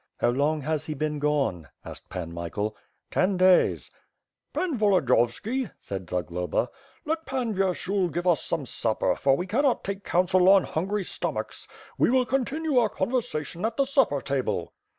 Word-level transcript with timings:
"How 0.17 0.29
long 0.31 0.61
has 0.61 0.87
he 0.87 0.95
been 0.95 1.19
gone?" 1.19 1.67
asked 1.85 2.09
Pan 2.09 2.33
Michael. 2.33 2.75
"Ten 3.11 3.37
days." 3.37 3.91
"Pan 4.51 4.75
Volodiyovski," 4.75 5.69
said 5.79 6.09
Zagloba, 6.09 6.69
"let 7.05 7.27
Pan 7.27 7.53
Vyershul 7.53 8.11
give 8.11 8.25
us 8.25 8.41
some 8.43 8.65
supper, 8.65 9.15
for 9.15 9.37
we 9.37 9.45
cannot 9.45 9.83
take 9.83 10.03
council 10.03 10.49
on 10.49 10.63
hungry 10.63 11.03
stom 11.03 11.35
achs; 11.35 11.67
we 11.99 12.09
will 12.09 12.25
continue 12.25 12.79
our 12.79 12.89
conversation 12.89 13.63
at 13.63 13.77
the 13.77 13.85
supper 13.85 14.21
table." 14.21 14.73